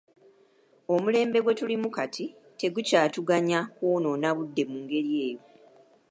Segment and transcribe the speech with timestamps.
[0.93, 2.25] Omulembe gwe tulimu kati
[2.59, 5.41] tegukyatuganya kwonoona budde mu ngeri eyo.